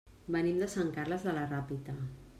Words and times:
Venim 0.35 0.63
de 0.63 0.69
Sant 0.75 0.89
Carles 0.97 1.27
de 1.29 1.37
la 1.39 1.47
Ràpita. 1.55 1.99